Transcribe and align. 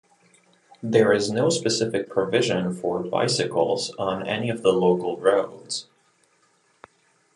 There 0.81 1.13
is 1.13 1.29
no 1.29 1.49
specific 1.51 2.09
provision 2.09 2.73
for 2.73 3.03
bicycles 3.03 3.93
on 3.99 4.25
any 4.25 4.49
of 4.49 4.63
the 4.63 4.73
local 4.73 5.17
roads. 5.19 5.85